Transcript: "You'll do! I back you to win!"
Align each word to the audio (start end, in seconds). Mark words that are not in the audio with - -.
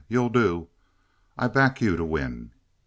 "You'll 0.07 0.29
do! 0.29 0.67
I 1.37 1.47
back 1.47 1.79
you 1.79 1.95
to 1.95 2.03
win!" 2.03 2.53